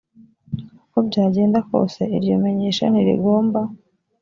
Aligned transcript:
uko 0.83 0.97
byagenda 1.07 1.57
kose 1.69 2.01
iryo 2.17 2.35
menyesha 2.43 2.83
ntirigomba 2.91 3.59